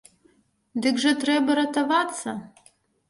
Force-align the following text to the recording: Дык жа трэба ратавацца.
Дык 0.85 0.95
жа 1.03 1.11
трэба 1.25 1.59
ратавацца. 1.63 2.35